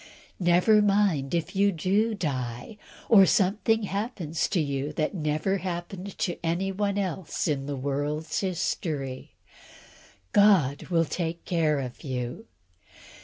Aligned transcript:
Never 0.39 0.81
mind 0.81 1.35
if 1.35 1.55
you 1.55 1.71
do 1.71 2.15
die, 2.15 2.77
or 3.07 3.27
something 3.27 3.83
happens 3.83 4.47
to 4.47 4.59
you 4.59 4.91
that 4.93 5.13
never 5.13 5.57
happened 5.57 6.17
to 6.17 6.43
anyone 6.43 6.97
else 6.97 7.47
in 7.47 7.67
the 7.67 7.75
world's 7.77 8.39
history; 8.39 9.35
God 10.33 10.87
will 10.87 11.05
take 11.05 11.45
care 11.45 11.77
of 11.79 12.03
you. 12.03 12.47